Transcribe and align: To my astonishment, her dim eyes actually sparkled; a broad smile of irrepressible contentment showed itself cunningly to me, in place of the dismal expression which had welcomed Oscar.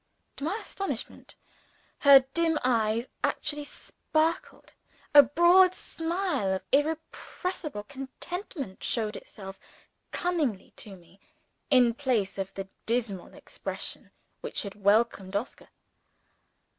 To 0.37 0.43
my 0.43 0.57
astonishment, 0.59 1.35
her 1.99 2.25
dim 2.33 2.57
eyes 2.63 3.07
actually 3.23 3.65
sparkled; 3.65 4.73
a 5.13 5.21
broad 5.21 5.75
smile 5.75 6.55
of 6.55 6.63
irrepressible 6.71 7.83
contentment 7.83 8.83
showed 8.83 9.15
itself 9.15 9.59
cunningly 10.11 10.71
to 10.77 10.95
me, 10.95 11.19
in 11.69 11.93
place 11.93 12.39
of 12.39 12.51
the 12.55 12.67
dismal 12.87 13.35
expression 13.35 14.09
which 14.39 14.63
had 14.63 14.73
welcomed 14.73 15.35
Oscar. 15.35 15.67